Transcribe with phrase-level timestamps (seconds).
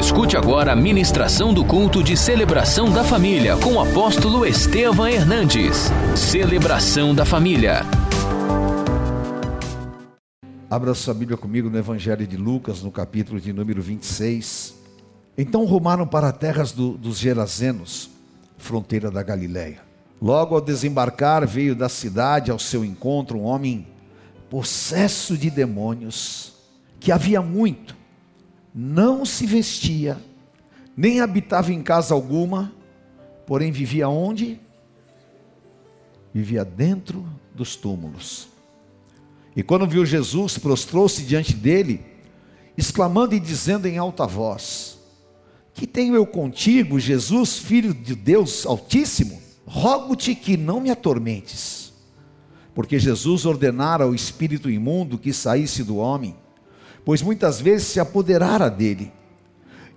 [0.00, 5.90] Escute agora a ministração do culto de celebração da família com o apóstolo Estevam Hernandes.
[6.16, 7.82] Celebração da família.
[10.70, 14.74] Abra sua Bíblia comigo no Evangelho de Lucas, no capítulo de número 26.
[15.36, 18.10] Então rumaram para terras do, dos Gerazenos,
[18.56, 19.82] fronteira da Galiléia.
[20.20, 23.86] Logo ao desembarcar, veio da cidade ao seu encontro um homem
[24.48, 26.54] possesso de demônios,
[26.98, 27.99] que havia muito,
[28.74, 30.18] não se vestia,
[30.96, 32.72] nem habitava em casa alguma,
[33.46, 34.60] porém vivia onde?
[36.32, 38.48] Vivia dentro dos túmulos.
[39.56, 42.00] E quando viu Jesus, prostrou-se diante dele,
[42.76, 44.98] exclamando e dizendo em alta voz:
[45.74, 49.40] Que tenho eu contigo, Jesus, filho de Deus Altíssimo?
[49.66, 51.92] Rogo-te que não me atormentes.
[52.74, 56.36] Porque Jesus ordenara ao espírito imundo que saísse do homem,
[57.04, 59.12] pois muitas vezes se apoderara dele.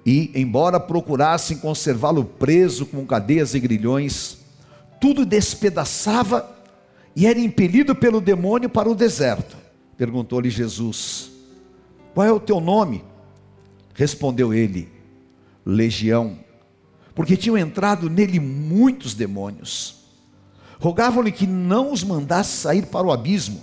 [0.05, 4.39] E, embora procurassem conservá-lo preso com cadeias e grilhões,
[4.99, 6.49] tudo despedaçava
[7.15, 9.55] e era impelido pelo demônio para o deserto.
[9.97, 11.31] Perguntou-lhe Jesus:
[12.13, 13.03] Qual é o teu nome?
[13.93, 14.91] Respondeu ele:
[15.65, 16.37] Legião,
[17.15, 20.03] porque tinham entrado nele muitos demônios.
[20.79, 23.61] Rogavam-lhe que não os mandasse sair para o abismo.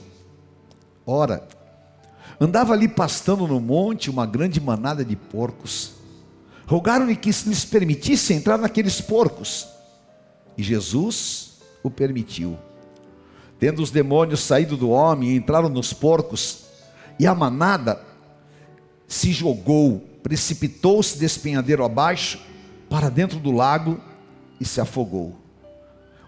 [1.04, 1.46] Ora,
[2.40, 5.92] andava ali pastando no monte uma grande manada de porcos.
[6.66, 9.68] Rogaram-lhe que lhes permitisse entrar naqueles porcos.
[10.56, 12.56] E Jesus o permitiu.
[13.58, 16.64] Tendo os demônios saído do homem entraram nos porcos,
[17.18, 18.00] e a manada
[19.06, 22.40] se jogou, precipitou-se despenhadeiro abaixo
[22.88, 24.00] para dentro do lago
[24.58, 25.36] e se afogou.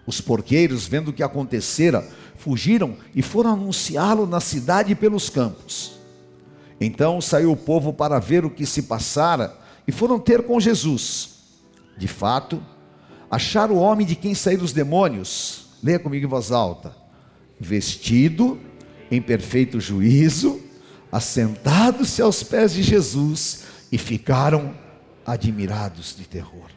[0.05, 6.02] Os porqueiros, vendo o que acontecera, fugiram e foram anunciá-lo na cidade e pelos campos.
[6.83, 9.55] Então saiu o povo para ver o que se passara
[9.87, 11.29] e foram ter com Jesus.
[11.97, 12.61] De fato,
[13.29, 15.67] acharam o homem de quem saíram os demônios.
[15.81, 17.03] Leia comigo em voz alta
[17.63, 18.59] vestido
[19.09, 20.61] em perfeito juízo,
[21.11, 24.73] assentados-se aos pés de Jesus e ficaram
[25.25, 26.69] admirados de terror.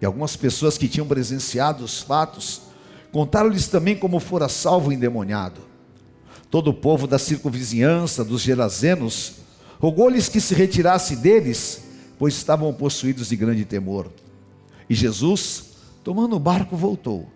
[0.00, 2.62] E algumas pessoas que tinham presenciado os fatos
[3.10, 5.60] contaram-lhes também como fora salvo o endemoniado.
[6.52, 9.36] Todo o povo da circunvizinhança dos Gerazenos
[9.80, 11.82] rogou-lhes que se retirasse deles,
[12.18, 14.12] pois estavam possuídos de grande temor.
[14.86, 15.70] E Jesus,
[16.04, 17.26] tomando o barco, voltou.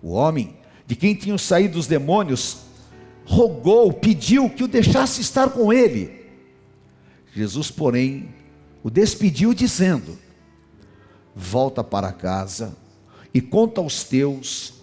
[0.00, 0.54] O homem
[0.86, 2.58] de quem tinham saído os demônios,
[3.24, 6.24] rogou, pediu que o deixasse estar com ele.
[7.34, 8.32] Jesus, porém,
[8.80, 10.16] o despediu, dizendo:
[11.34, 12.76] Volta para casa
[13.34, 14.74] e conta aos teus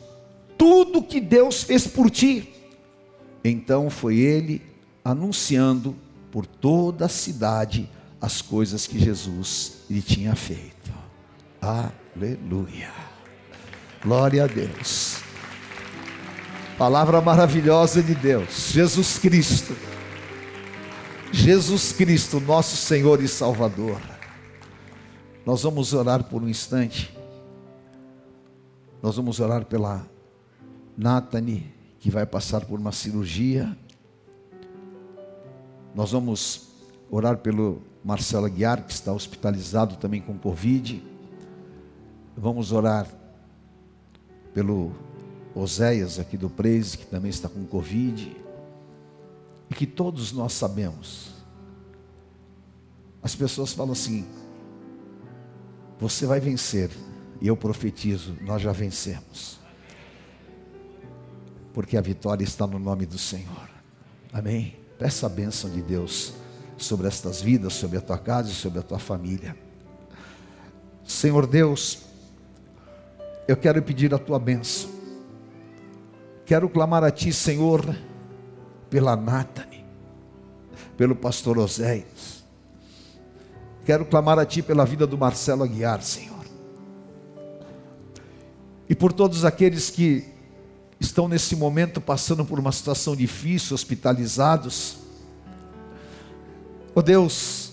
[0.58, 2.61] tudo que Deus fez por ti.
[3.44, 4.62] Então foi ele
[5.04, 5.96] anunciando
[6.32, 7.90] por toda a cidade
[8.22, 10.92] as coisas que Jesus lhe tinha feito.
[11.60, 12.92] Aleluia.
[14.04, 15.22] Glória a Deus.
[16.78, 19.76] Palavra maravilhosa de Deus, Jesus Cristo.
[21.32, 24.02] Jesus Cristo, nosso Senhor e Salvador.
[25.46, 27.16] Nós vamos orar por um instante.
[29.02, 30.06] Nós vamos orar pela
[30.98, 33.78] Nathani, que vai passar por uma cirurgia.
[35.94, 36.70] Nós vamos
[37.12, 41.02] orar pelo Marcelo Aguiar, que está hospitalizado também com Covid.
[42.36, 43.08] Vamos orar
[44.52, 44.92] pelo
[45.54, 48.36] Oséias aqui do Preise, que também está com Covid,
[49.70, 51.36] e que todos nós sabemos.
[53.22, 54.26] As pessoas falam assim:
[56.00, 56.90] você vai vencer,
[57.40, 59.61] e eu profetizo, nós já vencemos,
[61.74, 63.70] porque a vitória está no nome do Senhor,
[64.34, 64.76] amém?
[64.98, 66.34] Peça a bênção de Deus
[66.78, 69.56] sobre estas vidas, sobre a tua casa e sobre a tua família.
[71.04, 72.04] Senhor Deus,
[73.48, 75.02] eu quero pedir a tua bênção
[76.52, 77.96] Quero clamar a Ti, Senhor,
[78.90, 79.86] pela Natane,
[80.98, 82.44] pelo pastor Oséias.
[83.86, 86.46] Quero clamar a Ti pela vida do Marcelo Aguiar, Senhor.
[88.90, 90.26] E por todos aqueles que
[91.02, 94.98] estão nesse momento passando por uma situação difícil, hospitalizados.
[96.96, 97.72] Oh Deus,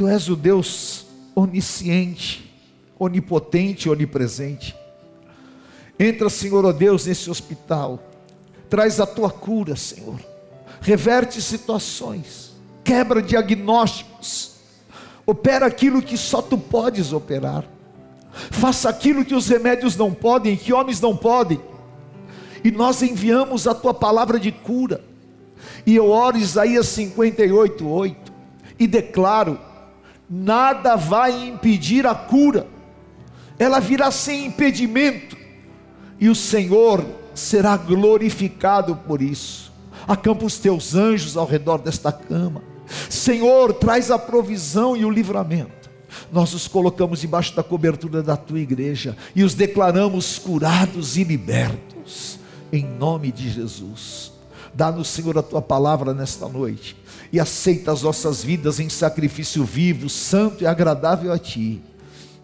[0.00, 1.04] Tu és o Deus
[1.34, 2.50] onisciente,
[2.98, 4.74] onipotente, onipresente.
[5.98, 8.02] Entra, Senhor, ó Deus, nesse hospital.
[8.70, 10.18] Traz a tua cura, Senhor.
[10.80, 12.52] Reverte situações.
[12.82, 14.52] Quebra diagnósticos.
[15.26, 17.66] Opera aquilo que só tu podes operar.
[18.32, 21.60] Faça aquilo que os remédios não podem, que homens não podem.
[22.62, 25.02] E nós enviamos a tua palavra de cura.
[25.86, 28.32] E eu oro Isaías 58, 8.
[28.78, 29.58] E declaro
[30.30, 32.68] nada vai impedir a cura,
[33.58, 35.36] ela virá sem impedimento,
[36.20, 37.04] e o Senhor
[37.34, 39.72] será glorificado por isso.
[40.06, 42.62] Acampa os teus anjos ao redor desta cama,
[43.08, 45.90] Senhor, traz a provisão e o livramento.
[46.32, 52.39] Nós os colocamos debaixo da cobertura da tua igreja e os declaramos curados e libertos,
[52.72, 54.32] em nome de Jesus.
[54.72, 56.96] Dá-nos, Senhor, a tua palavra nesta noite
[57.32, 61.82] e aceita as nossas vidas em sacrifício vivo, santo e agradável a ti,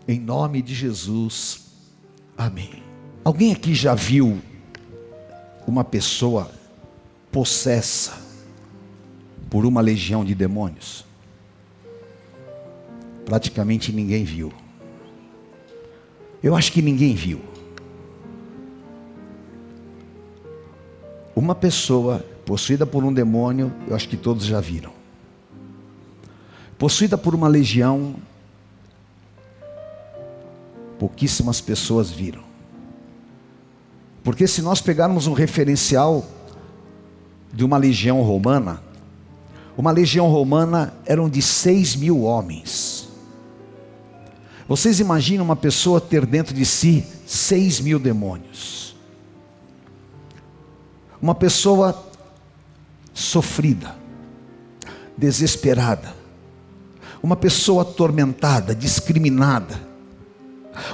[0.07, 1.61] em nome de Jesus.
[2.37, 2.83] Amém.
[3.25, 4.41] Alguém aqui já viu
[5.67, 6.51] uma pessoa
[7.33, 8.15] possessa
[9.51, 11.05] por uma legião de demônios?
[13.25, 14.53] Praticamente ninguém viu.
[16.43, 17.41] Eu acho que ninguém viu.
[21.47, 24.91] Uma pessoa possuída por um demônio, eu acho que todos já viram.
[26.77, 28.17] Possuída por uma legião,
[30.99, 32.43] pouquíssimas pessoas viram.
[34.25, 36.27] Porque se nós pegarmos um referencial
[37.53, 38.83] de uma legião romana,
[39.79, 43.09] uma legião romana eram de seis mil homens.
[44.67, 48.76] Vocês imaginam uma pessoa ter dentro de si seis mil demônios?
[51.21, 52.05] Uma pessoa
[53.13, 53.97] sofrida,
[55.17, 56.15] desesperada,
[57.23, 59.81] uma pessoa atormentada, discriminada,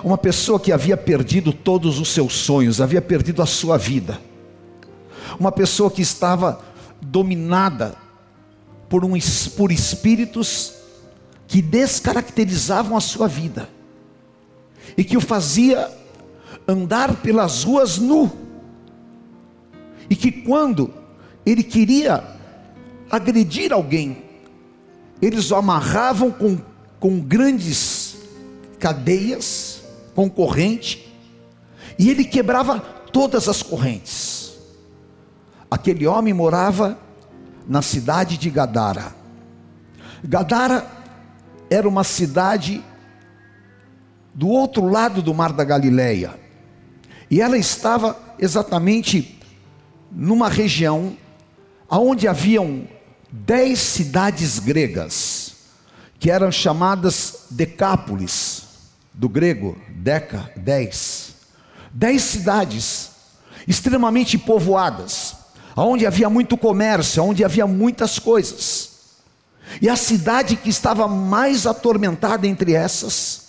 [0.05, 4.21] uma pessoa que havia perdido todos os seus sonhos, havia perdido a sua vida,
[5.39, 6.61] uma pessoa que estava
[7.01, 7.97] dominada
[8.89, 9.13] por, um,
[9.57, 10.75] por espíritos
[11.49, 13.69] que descaracterizavam a sua vida
[14.97, 15.91] e que o fazia
[16.67, 18.31] andar pelas ruas nu,
[20.12, 20.93] e que quando
[21.47, 22.23] ele queria
[23.11, 24.23] agredir alguém,
[25.23, 26.59] eles o amarravam com,
[27.00, 28.19] com grandes
[28.79, 29.82] cadeias,
[30.14, 31.11] com corrente,
[31.99, 34.53] e ele quebrava todas as correntes.
[35.70, 36.99] Aquele homem morava
[37.67, 39.15] na cidade de Gadara.
[40.23, 40.87] Gadara
[41.70, 42.85] era uma cidade
[44.35, 46.38] do outro lado do mar da Galileia.
[47.31, 49.41] E ela estava exatamente
[50.14, 51.17] numa região
[51.88, 52.87] onde haviam
[53.31, 55.55] dez cidades gregas,
[56.19, 58.62] que eram chamadas Decápolis,
[59.12, 61.35] do grego, Deca, dez.
[61.93, 63.11] Dez cidades
[63.67, 65.35] extremamente povoadas,
[65.76, 68.91] onde havia muito comércio, onde havia muitas coisas.
[69.81, 73.43] E a cidade que estava mais atormentada entre essas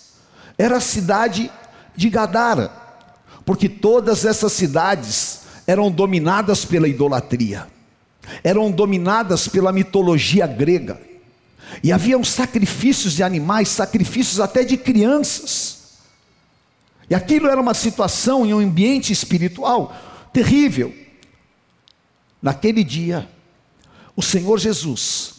[0.56, 1.50] era a cidade
[1.96, 2.70] de Gadara,
[3.44, 7.66] porque todas essas cidades eram dominadas pela idolatria
[8.42, 11.00] eram dominadas pela mitologia grega.
[11.82, 15.98] E haviam sacrifícios de animais, sacrifícios até de crianças.
[17.08, 19.94] E aquilo era uma situação em um ambiente espiritual
[20.32, 20.94] terrível.
[22.40, 23.28] Naquele dia,
[24.14, 25.34] o Senhor Jesus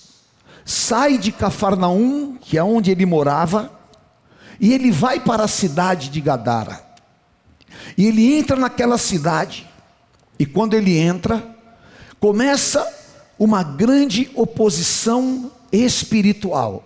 [0.66, 3.72] sai de Cafarnaum, que é onde ele morava,
[4.60, 6.84] e ele vai para a cidade de Gadara.
[7.98, 9.70] E ele entra naquela cidade,
[10.38, 11.44] e quando ele entra,
[12.20, 12.86] começa
[13.38, 16.84] uma grande oposição espiritual.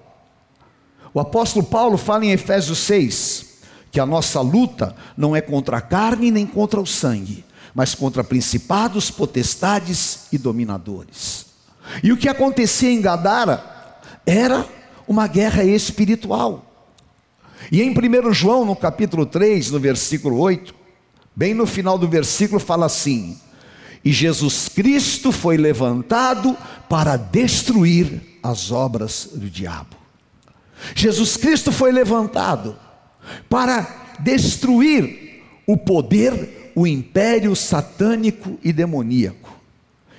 [1.13, 3.50] O apóstolo Paulo fala em Efésios 6
[3.92, 8.23] que a nossa luta não é contra a carne nem contra o sangue, mas contra
[8.23, 11.47] principados, potestades e dominadores.
[12.04, 13.64] E o que acontecia em Gadara
[14.26, 14.66] era
[15.07, 16.66] uma guerra espiritual.
[17.71, 20.73] E em 1 João, no capítulo 3, no versículo 8,
[21.35, 23.40] bem no final do versículo, fala assim:
[24.03, 29.95] e Jesus Cristo foi levantado para destruir as obras do diabo.
[30.95, 32.77] Jesus Cristo foi levantado
[33.49, 39.57] para destruir o poder, o império satânico e demoníaco.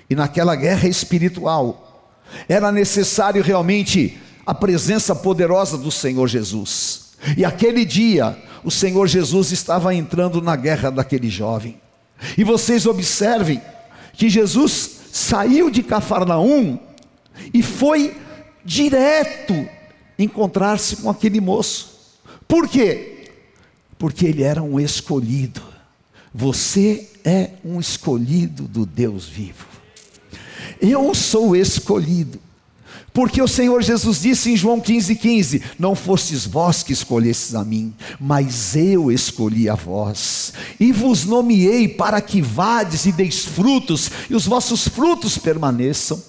[0.09, 2.13] E naquela guerra espiritual,
[2.49, 7.13] era necessário realmente a presença poderosa do Senhor Jesus.
[7.37, 11.81] E aquele dia, o Senhor Jesus estava entrando na guerra daquele jovem.
[12.37, 13.61] E vocês observem
[14.13, 16.79] que Jesus saiu de Cafarnaum
[17.53, 18.17] e foi
[18.65, 19.55] direto
[20.19, 22.19] encontrar-se com aquele moço.
[22.47, 23.31] Por quê?
[23.99, 25.63] Porque ele era um escolhido.
[26.33, 29.67] Você é um escolhido do Deus vivo.
[30.81, 32.41] Eu sou escolhido.
[33.13, 37.65] Porque o Senhor Jesus disse em João 15,15: 15, Não fostes vós que escolhestes a
[37.65, 44.11] mim, mas eu escolhi a vós, e vos nomeei para que vades e deis frutos,
[44.29, 46.23] e os vossos frutos permaneçam.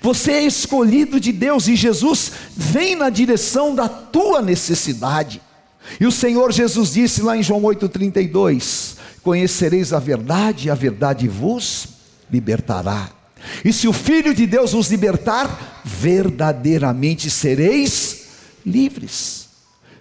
[0.00, 5.40] Você é escolhido de Deus e Jesus vem na direção da tua necessidade.
[6.00, 11.28] E o Senhor Jesus disse lá em João 8,32: Conhecereis a verdade, e a verdade
[11.28, 11.88] vos
[12.30, 13.15] libertará.
[13.64, 18.26] E se o Filho de Deus vos libertar, verdadeiramente sereis
[18.64, 19.48] livres.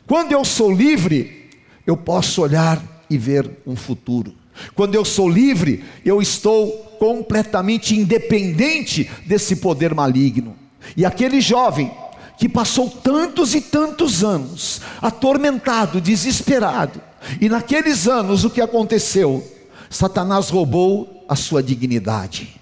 [0.08, 1.50] Quando eu sou livre,
[1.86, 4.34] eu posso olhar e ver um futuro.
[4.74, 10.56] Quando eu sou livre, eu estou completamente independente desse poder maligno.
[10.96, 11.92] E aquele jovem
[12.38, 17.02] que passou tantos e tantos anos atormentado, desesperado,
[17.40, 19.44] e naqueles anos o que aconteceu?
[19.90, 22.54] Satanás roubou a sua dignidade.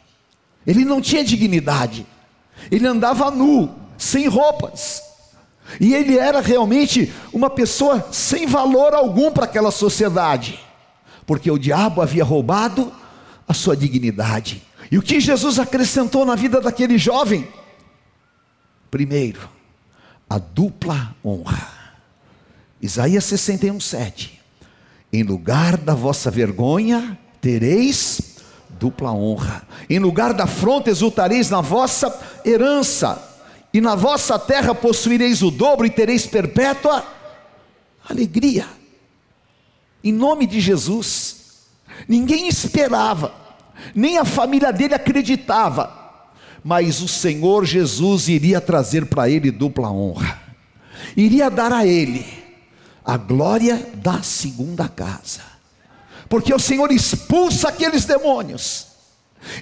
[0.65, 2.05] Ele não tinha dignidade.
[2.71, 5.01] Ele andava nu, sem roupas.
[5.79, 10.59] E ele era realmente uma pessoa sem valor algum para aquela sociedade,
[11.25, 12.91] porque o diabo havia roubado
[13.47, 14.61] a sua dignidade.
[14.91, 17.47] E o que Jesus acrescentou na vida daquele jovem?
[18.91, 19.49] Primeiro,
[20.29, 21.71] a dupla honra.
[22.81, 24.39] Isaías 61, 7.
[25.11, 28.32] Em lugar da vossa vergonha, tereis
[28.83, 29.63] dupla honra.
[29.89, 32.13] Em lugar da afronta, exultareis na vossa
[32.43, 33.29] herança,
[33.73, 37.03] e na vossa terra possuireis o dobro e tereis perpétua
[38.07, 38.67] alegria.
[40.03, 41.43] Em nome de Jesus.
[42.07, 43.33] Ninguém esperava,
[43.95, 46.21] nem a família dele acreditava,
[46.61, 50.41] mas o Senhor Jesus iria trazer para ele dupla honra,
[51.15, 52.25] iria dar a ele
[53.05, 55.52] a glória da segunda casa
[56.33, 58.87] porque o Senhor expulsa aqueles demônios,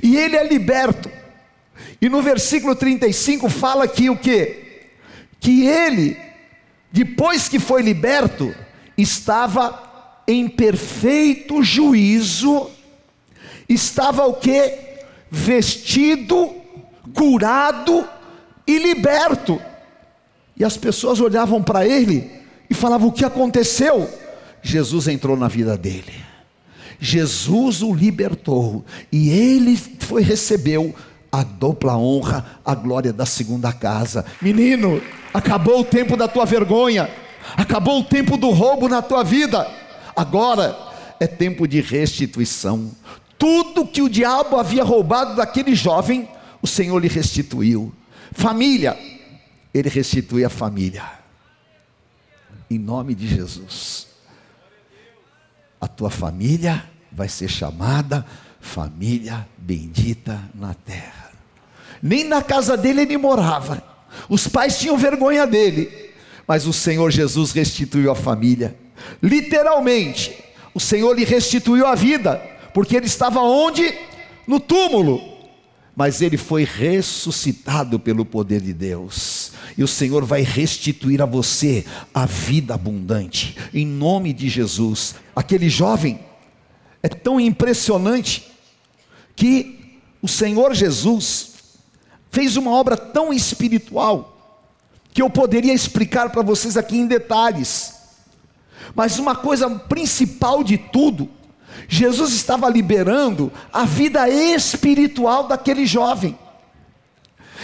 [0.02, 1.12] e ele é liberto.
[2.02, 4.88] E no versículo 35 fala que o que?
[5.38, 6.18] Que ele,
[6.90, 8.56] depois que foi liberto,
[8.98, 12.72] estava em perfeito juízo,
[13.68, 14.74] estava o que?
[15.30, 16.56] Vestido,
[17.14, 18.08] curado
[18.66, 19.62] e liberto.
[20.56, 22.32] E as pessoas olhavam para ele
[22.70, 24.10] e falavam: O que aconteceu?
[24.64, 26.31] Jesus entrou na vida dele.
[27.04, 30.94] Jesus o libertou e ele foi recebeu
[31.32, 34.24] a dupla honra, a glória da segunda casa.
[34.40, 35.02] Menino,
[35.34, 37.10] acabou o tempo da tua vergonha,
[37.58, 39.68] acabou o tempo do roubo na tua vida.
[40.16, 40.78] Agora
[41.20, 42.92] é tempo de restituição.
[43.36, 46.30] Tudo que o diabo havia roubado daquele jovem,
[46.62, 47.92] o Senhor lhe restituiu.
[48.32, 48.96] Família,
[49.74, 51.04] ele restitui a família.
[52.70, 54.11] Em nome de Jesus.
[55.82, 58.24] A tua família vai ser chamada
[58.60, 61.32] família bendita na terra.
[62.02, 63.84] Nem na casa dele ele morava.
[64.30, 66.12] Os pais tinham vergonha dele,
[66.48, 68.76] mas o Senhor Jesus restituiu a família.
[69.22, 72.38] Literalmente, o Senhor lhe restituiu a vida,
[72.74, 73.92] porque ele estava onde?
[74.46, 75.20] No túmulo.
[75.96, 79.41] Mas ele foi ressuscitado pelo poder de Deus.
[79.78, 85.16] E o Senhor vai restituir a você a vida abundante, em nome de Jesus.
[85.36, 86.20] Aquele jovem
[87.02, 88.52] é tão impressionante
[89.36, 91.52] que o Senhor Jesus
[92.30, 94.38] fez uma obra tão espiritual
[95.14, 97.96] que eu poderia explicar para vocês aqui em detalhes.
[98.96, 101.30] Mas uma coisa principal de tudo,
[101.88, 106.38] Jesus estava liberando a vida espiritual daquele jovem.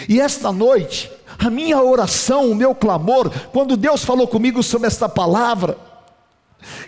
[0.08, 5.08] E esta noite, a minha oração, o meu clamor, quando Deus falou comigo sobre esta
[5.08, 5.78] palavra,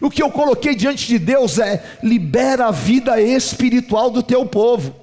[0.02, 4.96] o que eu coloquei diante de Deus é: libera a vida espiritual do teu povo.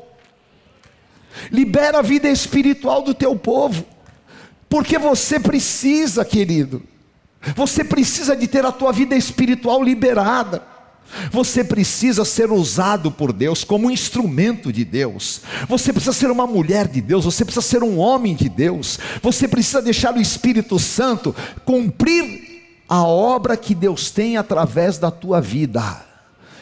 [1.51, 3.85] Libera a vida espiritual do teu povo.
[4.69, 6.83] Porque você precisa, querido.
[7.55, 10.63] Você precisa de ter a tua vida espiritual liberada.
[11.31, 15.41] Você precisa ser usado por Deus como um instrumento de Deus.
[15.69, 17.25] Você precisa ser uma mulher de Deus.
[17.25, 18.99] Você precisa ser um homem de Deus.
[19.23, 21.35] Você precisa deixar o Espírito Santo
[21.65, 22.57] cumprir
[22.89, 26.05] a obra que Deus tem através da tua vida.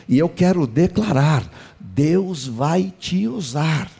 [0.08, 1.44] E eu quero declarar:
[1.78, 3.90] Deus vai te usar.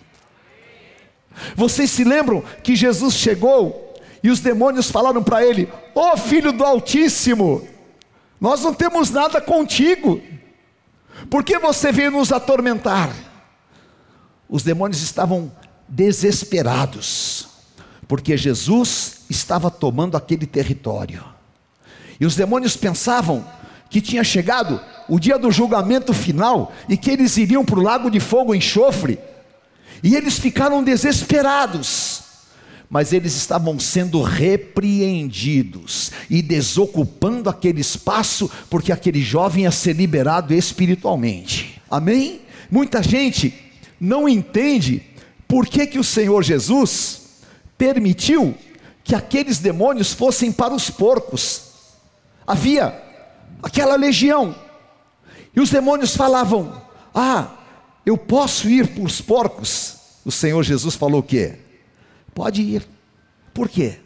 [1.57, 6.53] Vocês se lembram que Jesus chegou e os demônios falaram para ele: Ô oh, filho
[6.53, 7.67] do Altíssimo,
[8.41, 10.21] nós não temos nada contigo,
[11.31, 13.15] por que você veio nos atormentar?
[14.49, 15.51] Os demônios estavam
[15.89, 17.49] desesperados,
[18.07, 21.25] porque Jesus estava tomando aquele território.
[22.21, 23.45] E os demônios pensavam
[23.89, 28.11] que tinha chegado o dia do julgamento final e que eles iriam para o lago
[28.11, 29.19] de fogo enxofre.
[30.03, 32.24] E eles ficaram desesperados.
[32.95, 40.55] Mas eles estavam sendo repreendidos e desocupando aquele espaço, porque aquele jovem ia ser liberado
[40.55, 41.83] espiritualmente.
[41.91, 42.43] Amém?
[42.71, 43.53] Muita gente
[43.99, 45.03] não entende
[45.49, 47.23] por que, que o Senhor Jesus
[47.77, 48.55] permitiu
[49.03, 51.63] que aqueles demônios fossem para os porcos.
[52.47, 52.97] Havia
[53.61, 54.55] aquela legião.
[55.53, 56.81] E os demônios falavam:
[57.13, 57.57] Ah,
[58.07, 59.97] eu posso ir para os porcos.
[60.25, 61.64] O Senhor Jesus falou o quê?
[62.35, 62.87] Pode ir.
[63.53, 64.01] Por quê?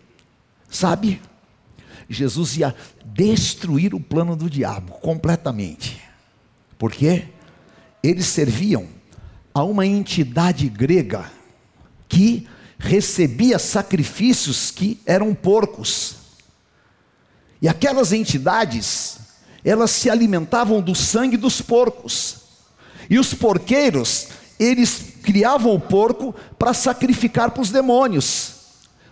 [0.68, 1.20] Sabe?
[2.08, 6.00] Jesus ia destruir o plano do diabo completamente.
[6.78, 7.26] Por quê?
[8.02, 8.86] Eles serviam
[9.52, 11.30] a uma entidade grega
[12.08, 12.46] que
[12.78, 16.16] recebia sacrifícios que eram porcos.
[17.60, 19.18] E aquelas entidades,
[19.64, 22.36] elas se alimentavam do sangue dos porcos.
[23.10, 28.54] E os porqueiros, eles criavam o porco para sacrificar para os demônios.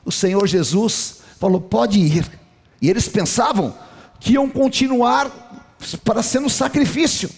[0.02, 2.26] O Senhor Jesus falou: pode ir.
[2.80, 3.75] E eles pensavam
[4.18, 7.28] que iam continuar para ser um sacrifício.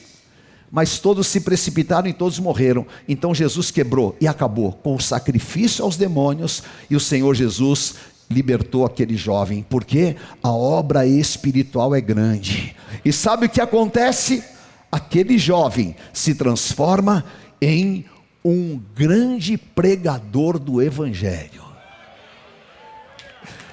[0.70, 2.86] Mas todos se precipitaram e todos morreram.
[3.08, 7.96] Então Jesus quebrou e acabou com o sacrifício aos demônios, e o Senhor Jesus
[8.30, 12.76] libertou aquele jovem, porque a obra espiritual é grande.
[13.04, 14.44] E sabe o que acontece?
[14.92, 17.24] Aquele jovem se transforma
[17.60, 18.04] em
[18.44, 21.62] um grande pregador do Evangelho.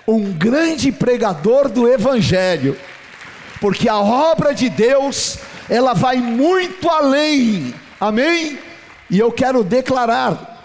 [0.07, 2.77] Um grande pregador do Evangelho,
[3.59, 8.59] porque a obra de Deus, ela vai muito além, amém?
[9.09, 10.55] E eu quero declarar: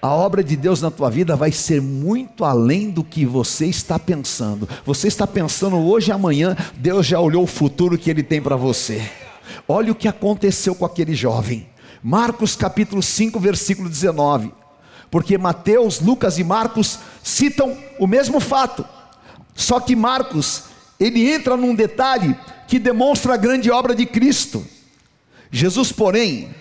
[0.00, 3.98] a obra de Deus na tua vida vai ser muito além do que você está
[3.98, 4.68] pensando.
[4.86, 8.56] Você está pensando hoje e amanhã, Deus já olhou o futuro que Ele tem para
[8.56, 9.02] você.
[9.66, 11.66] Olha o que aconteceu com aquele jovem.
[12.02, 14.52] Marcos capítulo 5, versículo 19.
[15.10, 18.84] Porque Mateus, Lucas e Marcos citam o mesmo fato.
[19.54, 20.64] Só que Marcos,
[21.00, 22.36] ele entra num detalhe
[22.66, 24.64] que demonstra a grande obra de Cristo.
[25.50, 26.54] Jesus, porém,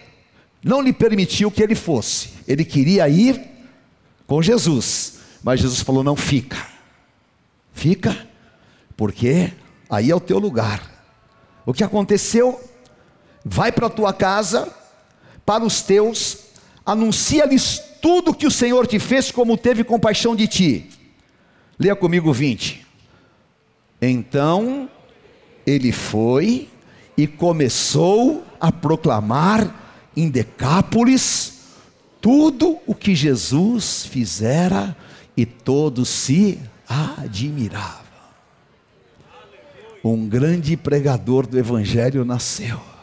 [0.63, 2.29] não lhe permitiu que ele fosse.
[2.47, 3.39] Ele queria ir
[4.25, 6.57] com Jesus, mas Jesus falou: "Não fica.
[7.73, 8.27] Fica,
[8.95, 9.53] porque
[9.89, 10.81] aí é o teu lugar."
[11.65, 12.59] O que aconteceu?
[13.43, 14.73] Vai para a tua casa,
[15.47, 16.39] para os teus,
[16.85, 20.89] anuncia-lhes tudo que o Senhor te fez, como teve compaixão de ti.
[21.79, 22.85] Leia comigo 20.
[24.01, 24.89] Então
[25.65, 26.67] ele foi
[27.15, 31.59] e começou a proclamar em Decápolis
[32.19, 34.97] tudo o que Jesus fizera
[35.37, 38.03] e todos se admiravam.
[40.03, 42.96] Um grande pregador do Evangelho nasceu.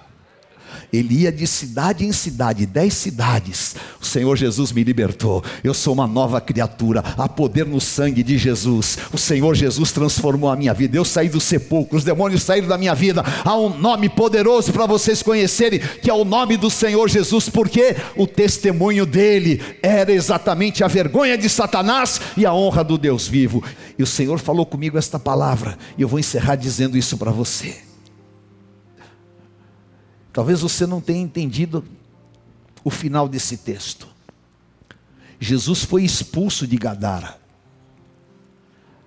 [0.93, 3.77] Ele ia de cidade em cidade, dez cidades.
[4.01, 5.43] O Senhor Jesus me libertou.
[5.63, 7.03] Eu sou uma nova criatura.
[7.17, 8.99] Há poder no sangue de Jesus.
[9.13, 10.97] O Senhor Jesus transformou a minha vida.
[10.97, 13.25] Eu saí do sepulcro, os demônios saíram da minha vida.
[13.45, 17.97] Há um nome poderoso para vocês conhecerem, que é o nome do Senhor Jesus, porque
[18.17, 23.63] o testemunho dele era exatamente a vergonha de Satanás e a honra do Deus vivo.
[23.99, 27.94] E o Senhor falou comigo esta palavra, e eu vou encerrar dizendo isso para você.
[30.35, 31.85] Talvez você não tenha entendido
[32.83, 34.09] o final desse texto.
[35.39, 37.39] Jesus foi expulso de Gadara.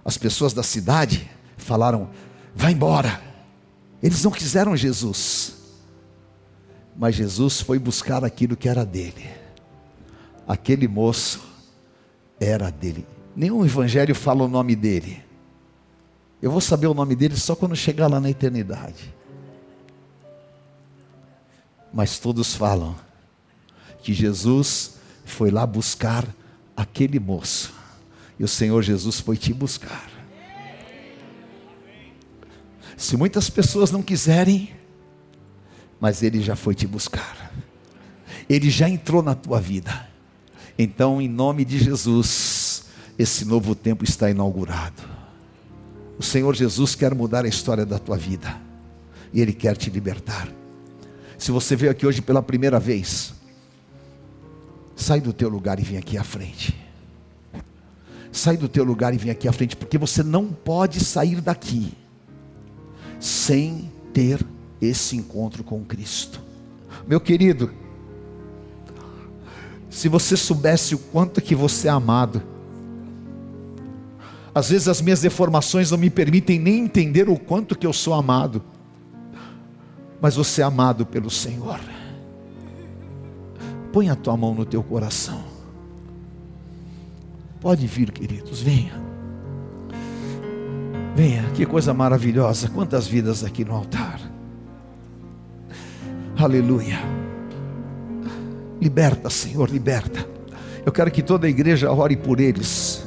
[0.06, 2.10] As pessoas da cidade falaram:
[2.56, 3.22] vai embora.
[4.02, 5.56] Eles não quiseram Jesus.
[6.96, 9.30] Mas Jesus foi buscar aquilo que era dele.
[10.48, 11.42] Aquele moço
[12.40, 13.06] era dele.
[13.36, 15.22] Nenhum evangelho fala o nome dele.
[16.42, 19.16] Eu vou saber o nome dele só quando chegar lá na eternidade
[21.93, 22.95] mas todos falam
[24.02, 24.95] que Jesus
[25.26, 26.26] foi lá buscar
[26.76, 27.73] aquele moço,
[28.39, 30.10] e o Senhor Jesus foi te buscar.
[32.95, 34.71] Se muitas pessoas não quiserem,
[36.00, 37.52] mas Ele já foi te buscar,
[38.50, 40.08] Ele já entrou na tua vida.
[40.80, 42.86] Então, em nome de Jesus,
[43.17, 45.02] esse novo tempo está inaugurado.
[46.19, 48.60] O Senhor Jesus quer mudar a história da tua vida,
[49.34, 50.47] e Ele quer te libertar.
[51.38, 53.34] Se você veio aqui hoje pela primeira vez,
[54.95, 56.76] sai do teu lugar e vem aqui à frente.
[58.32, 61.93] Sai do teu lugar e vem aqui à frente, porque você não pode sair daqui
[63.19, 64.45] sem ter
[64.82, 66.41] esse encontro com Cristo.
[67.08, 67.71] Meu querido,
[69.89, 72.41] se você soubesse o quanto que você é amado,
[74.54, 78.13] às vezes as minhas deformações não me permitem nem entender o quanto que eu sou
[78.13, 78.63] amado
[80.21, 81.80] mas você é amado pelo Senhor.
[83.91, 85.43] Põe a tua mão no teu coração.
[87.60, 88.93] Pode vir, queridos, venha.
[91.15, 92.69] Venha, que coisa maravilhosa.
[92.69, 94.19] Quantas vidas aqui no altar.
[96.38, 96.99] Aleluia.
[98.80, 100.27] Liberta, Senhor, liberta.
[100.86, 103.06] Eu quero que toda a igreja ore por eles.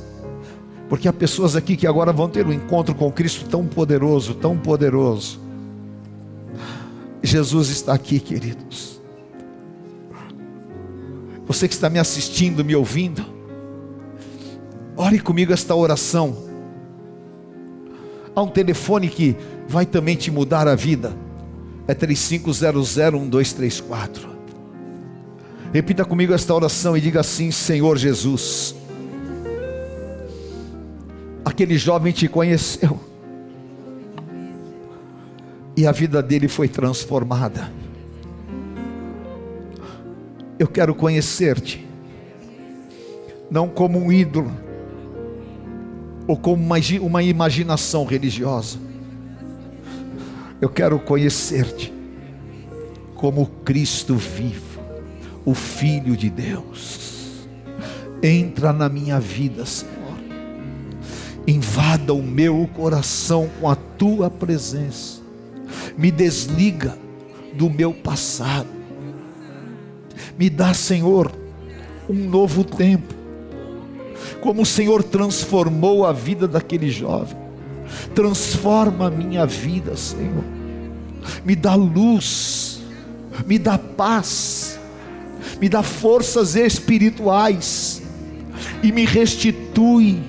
[0.89, 4.59] Porque há pessoas aqui que agora vão ter um encontro com Cristo tão poderoso, tão
[4.59, 5.50] poderoso.
[7.23, 9.01] Jesus está aqui, queridos.
[11.47, 13.27] Você que está me assistindo, me ouvindo,
[14.97, 16.49] ore comigo esta oração.
[18.35, 19.37] Há um telefone que
[19.69, 21.15] vai também te mudar a vida.
[21.87, 24.31] É 35001234.
[25.73, 28.77] Repita comigo esta oração e diga assim: Senhor Jesus
[31.61, 32.99] aquele jovem te conheceu.
[35.81, 37.73] E a vida dele foi transformada.
[40.59, 41.89] Eu quero conhecer-te,
[43.51, 44.53] não como um ídolo,
[46.27, 48.79] ou como uma, uma imaginação religiosa.
[50.61, 51.91] Eu quero conhecer-te
[53.15, 54.83] como Cristo vivo,
[55.47, 57.47] o Filho de Deus.
[58.23, 59.97] Entra na minha vida, Senhor
[61.47, 65.20] invada o meu coração com a tua presença,
[65.97, 66.97] me desliga
[67.55, 68.69] do meu passado,
[70.39, 71.33] me dá, Senhor,
[72.09, 73.15] um novo tempo,
[74.41, 77.37] como o Senhor transformou a vida daquele jovem,
[78.15, 80.45] transforma a minha vida, Senhor,
[81.45, 82.81] me dá luz,
[83.47, 84.79] me dá paz,
[85.61, 88.03] me dá forças espirituais.
[88.83, 90.23] E me restitui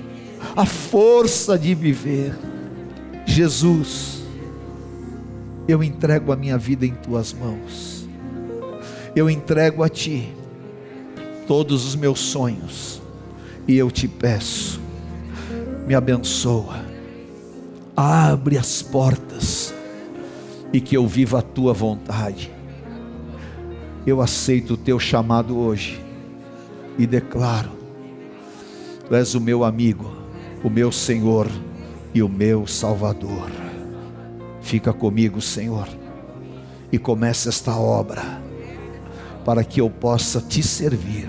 [0.54, 2.34] a força de viver.
[3.24, 4.11] Jesus,
[5.68, 8.08] eu entrego a minha vida em tuas mãos,
[9.14, 10.32] eu entrego a ti
[11.46, 13.00] todos os meus sonhos,
[13.66, 14.80] e eu te peço,
[15.86, 16.84] me abençoa,
[17.96, 19.74] abre as portas,
[20.72, 22.50] e que eu viva a tua vontade.
[24.06, 26.00] Eu aceito o teu chamado hoje
[26.98, 27.70] e declaro:
[29.06, 30.22] Tu és o meu amigo
[30.62, 31.48] o meu Senhor
[32.14, 33.50] e o meu Salvador.
[34.62, 35.88] Fica comigo, Senhor,
[36.90, 38.22] e comece esta obra,
[39.44, 41.28] para que eu possa te servir,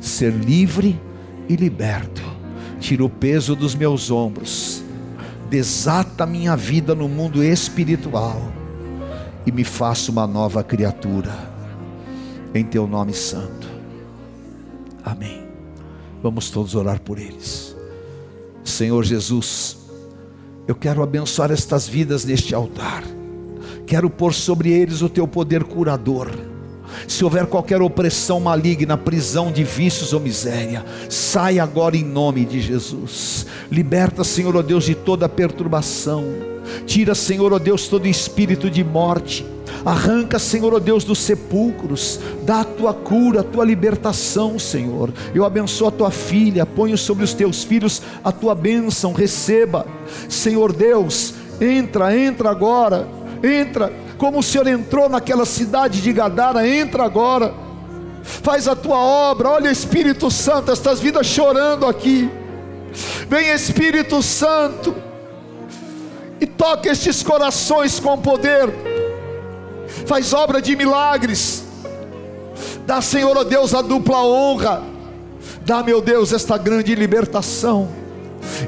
[0.00, 1.00] ser livre
[1.48, 2.22] e liberto.
[2.80, 4.82] Tira o peso dos meus ombros,
[5.48, 8.40] desata minha vida no mundo espiritual
[9.46, 11.32] e me faça uma nova criatura,
[12.54, 13.66] em Teu nome santo.
[15.02, 15.46] Amém.
[16.22, 17.74] Vamos todos orar por eles.
[18.62, 19.77] Senhor Jesus,
[20.68, 23.02] eu quero abençoar estas vidas neste altar,
[23.86, 26.30] quero pôr sobre eles o teu poder curador.
[27.06, 32.60] Se houver qualquer opressão maligna, prisão de vícios ou miséria, sai agora em nome de
[32.60, 33.46] Jesus.
[33.70, 36.24] Liberta, Senhor, ó Deus, de toda perturbação.
[36.86, 39.44] Tira, Senhor, ó Deus, todo espírito de morte
[39.88, 45.10] Arranca, Senhor, oh Deus, dos sepulcros, dá a tua cura, a tua libertação, Senhor.
[45.34, 49.86] Eu abençoo a tua filha, ponho sobre os teus filhos a tua bênção, receba,
[50.28, 53.08] Senhor Deus, entra, entra agora,
[53.42, 57.54] entra, como o Senhor entrou naquela cidade de Gadara, entra agora,
[58.22, 62.30] faz a tua obra, olha Espírito Santo, estas vidas chorando aqui,
[63.26, 64.94] vem Espírito Santo,
[66.38, 68.97] e toca estes corações com poder
[70.06, 71.64] faz obra de milagres.
[72.86, 74.82] Dá, Senhor, ó Deus, a dupla honra.
[75.64, 77.88] Dá, meu Deus, esta grande libertação.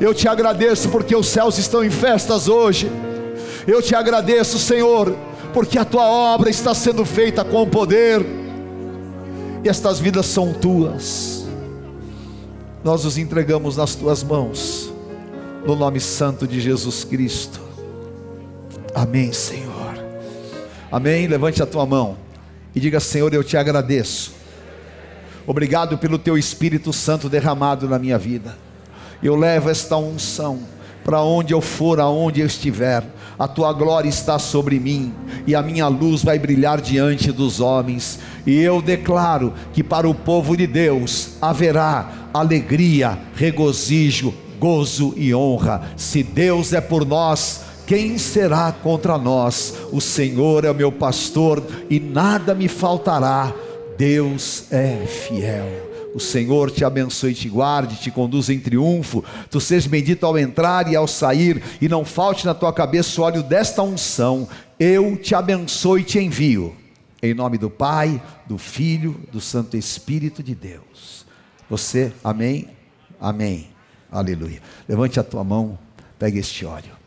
[0.01, 2.91] Eu te agradeço porque os céus estão em festas hoje.
[3.67, 5.15] Eu te agradeço, Senhor,
[5.53, 8.25] porque a tua obra está sendo feita com poder.
[9.65, 11.45] E estas vidas são tuas.
[12.83, 14.93] Nós os entregamos nas tuas mãos.
[15.67, 17.61] No nome santo de Jesus Cristo.
[18.95, 19.70] Amém, Senhor.
[20.91, 21.27] Amém?
[21.27, 22.17] Levante a tua mão
[22.75, 24.33] e diga: Senhor, eu te agradeço.
[25.47, 28.57] Obrigado pelo teu Espírito Santo derramado na minha vida.
[29.23, 30.61] Eu levo esta unção
[31.05, 33.05] para onde eu for, aonde eu estiver.
[33.39, 35.15] A tua glória está sobre mim
[35.47, 38.19] e a minha luz vai brilhar diante dos homens.
[38.47, 45.83] E eu declaro que para o povo de Deus haverá alegria, regozijo, gozo e honra.
[45.97, 49.75] Se Deus é por nós, quem será contra nós?
[49.91, 53.53] O Senhor é o meu pastor e nada me faltará.
[53.99, 55.67] Deus é fiel.
[56.15, 59.25] O Senhor te abençoe, te guarde, te conduza em triunfo.
[59.51, 63.25] Tu sejas bendito ao entrar e ao sair, e não falte na tua cabeça o
[63.25, 64.49] óleo desta unção.
[64.79, 66.77] Eu te abençoo e te envio.
[67.21, 71.27] Em nome do Pai, do Filho, do Santo Espírito de Deus.
[71.69, 72.69] Você, amém?
[73.21, 73.67] Amém.
[74.13, 74.63] Aleluia.
[74.89, 75.77] Levante a tua mão,
[76.21, 77.00] pegue este óleo.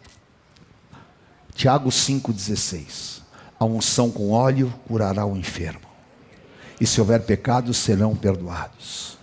[1.53, 3.21] Tiago 5,16:
[3.59, 5.87] A unção com óleo curará o enfermo,
[6.79, 9.17] e se houver pecados serão perdoados.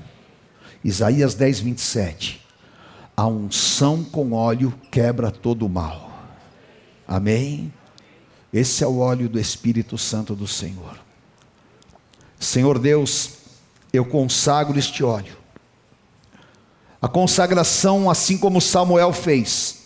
[0.82, 2.40] Isaías 10, 27:
[3.20, 6.10] a unção com óleo quebra todo o mal.
[7.06, 7.70] Amém?
[8.50, 10.98] Esse é o óleo do Espírito Santo do Senhor.
[12.38, 13.32] Senhor Deus,
[13.92, 15.36] eu consagro este óleo.
[17.02, 19.79] A consagração, assim como Samuel fez,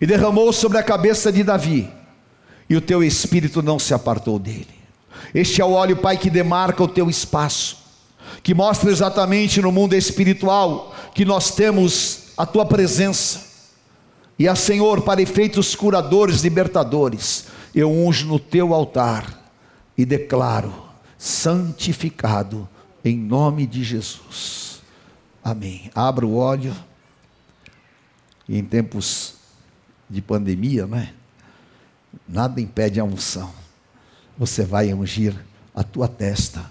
[0.00, 1.90] e derramou sobre a cabeça de Davi,
[2.68, 4.68] e o teu espírito não se apartou dele.
[5.34, 7.78] Este é o óleo, Pai, que demarca o teu espaço,
[8.42, 13.46] que mostra exatamente no mundo espiritual que nós temos a tua presença.
[14.38, 19.50] E a Senhor, para efeitos curadores, libertadores, eu unjo no teu altar
[19.96, 20.72] e declaro:
[21.16, 22.68] santificado
[23.04, 24.82] em nome de Jesus.
[25.42, 25.90] Amém.
[25.94, 26.74] Abra o óleo.
[28.48, 29.35] E em tempos
[30.08, 31.12] de pandemia, não é?
[32.28, 33.50] Nada impede a unção.
[34.38, 35.34] Você vai ungir
[35.74, 36.64] a tua testa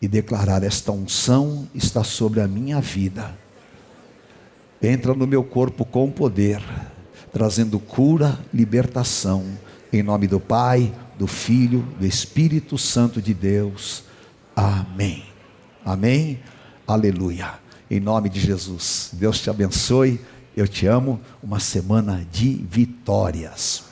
[0.00, 3.36] e declarar: Esta unção está sobre a minha vida.
[4.82, 6.60] Entra no meu corpo com poder,
[7.32, 9.44] trazendo cura, libertação,
[9.92, 14.02] em nome do Pai, do Filho, do Espírito Santo de Deus.
[14.56, 15.24] Amém.
[15.84, 16.40] Amém.
[16.86, 17.54] Aleluia.
[17.88, 19.10] Em nome de Jesus.
[19.12, 20.20] Deus te abençoe.
[20.56, 21.20] Eu te amo.
[21.42, 23.84] Uma semana de vitórias.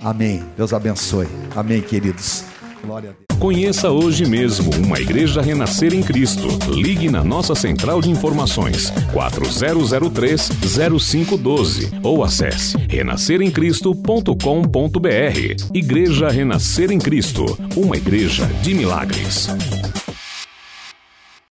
[0.00, 0.44] Amém.
[0.56, 1.28] Deus abençoe.
[1.54, 2.44] Amém, queridos.
[2.84, 3.24] Glória a Deus.
[3.38, 6.46] Conheça hoje mesmo uma igreja renascer em Cristo.
[6.70, 15.74] Ligue na nossa central de informações 4003-0512 ou acesse renasceremcristo.com.br.
[15.74, 17.44] Igreja Renascer em Cristo,
[17.76, 19.48] uma igreja de milagres.